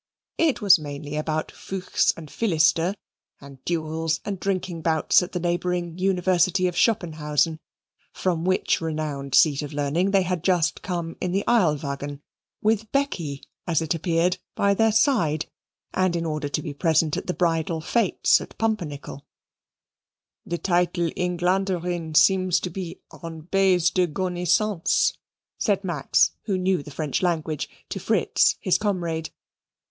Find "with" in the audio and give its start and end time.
12.63-12.91